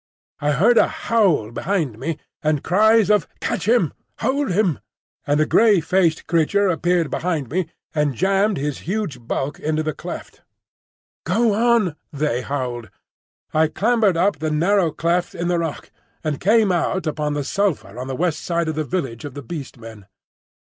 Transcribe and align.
I 0.39 0.53
heard 0.53 0.79
a 0.79 0.87
howl 0.87 1.51
behind 1.51 1.99
me, 1.99 2.17
and 2.41 2.63
cries 2.63 3.11
of 3.11 3.27
"Catch 3.39 3.67
him!" 3.67 3.93
"Hold 4.21 4.49
him!" 4.49 4.79
and 5.27 5.39
the 5.39 5.45
grey 5.45 5.79
faced 5.79 6.25
creature 6.25 6.69
appeared 6.69 7.11
behind 7.11 7.51
me 7.51 7.69
and 7.93 8.15
jammed 8.15 8.57
his 8.57 8.79
huge 8.89 9.21
bulk 9.27 9.59
into 9.59 9.83
the 9.83 9.93
cleft. 9.93 10.41
"Go 11.23 11.53
on! 11.53 11.53
go 11.53 11.69
on!" 11.89 11.95
they 12.11 12.41
howled. 12.41 12.89
I 13.53 13.67
clambered 13.67 14.17
up 14.17 14.39
the 14.39 14.49
narrow 14.49 14.89
cleft 14.89 15.35
in 15.35 15.49
the 15.49 15.59
rock 15.59 15.91
and 16.23 16.39
came 16.41 16.71
out 16.71 17.05
upon 17.05 17.35
the 17.35 17.43
sulphur 17.43 17.99
on 17.99 18.07
the 18.07 18.15
westward 18.15 18.43
side 18.43 18.67
of 18.69 18.73
the 18.75 18.83
village 18.83 19.23
of 19.23 19.35
the 19.35 19.43
Beast 19.43 19.77
Men. 19.77 20.07